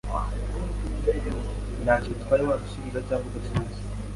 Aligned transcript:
Ntacyo 1.83 2.09
bitwaye 2.15 2.43
waba 2.49 2.65
usubiza 2.67 2.99
cyangwa 3.07 3.25
udasubije. 3.29 3.81